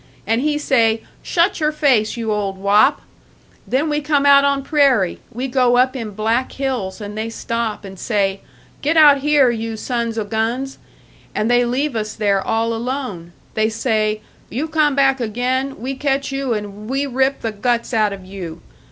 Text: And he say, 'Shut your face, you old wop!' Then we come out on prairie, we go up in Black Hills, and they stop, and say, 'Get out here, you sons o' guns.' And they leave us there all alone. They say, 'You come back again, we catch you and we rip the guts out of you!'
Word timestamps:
And 0.25 0.41
he 0.41 0.57
say, 0.57 1.03
'Shut 1.21 1.59
your 1.59 1.71
face, 1.71 2.17
you 2.17 2.31
old 2.31 2.57
wop!' 2.57 3.01
Then 3.67 3.87
we 3.87 4.01
come 4.01 4.25
out 4.25 4.43
on 4.43 4.63
prairie, 4.63 5.19
we 5.31 5.47
go 5.47 5.77
up 5.77 5.95
in 5.95 6.15
Black 6.15 6.51
Hills, 6.53 6.99
and 6.99 7.15
they 7.15 7.29
stop, 7.29 7.85
and 7.85 7.99
say, 7.99 8.41
'Get 8.81 8.97
out 8.97 9.19
here, 9.19 9.51
you 9.51 9.77
sons 9.77 10.17
o' 10.17 10.23
guns.' 10.23 10.79
And 11.35 11.51
they 11.51 11.65
leave 11.65 11.95
us 11.95 12.15
there 12.15 12.41
all 12.41 12.73
alone. 12.73 13.31
They 13.53 13.69
say, 13.69 14.21
'You 14.49 14.67
come 14.69 14.95
back 14.95 15.19
again, 15.19 15.79
we 15.79 15.93
catch 15.93 16.31
you 16.31 16.55
and 16.55 16.89
we 16.89 17.05
rip 17.05 17.41
the 17.41 17.51
guts 17.51 17.93
out 17.93 18.11
of 18.11 18.25
you!' 18.25 18.59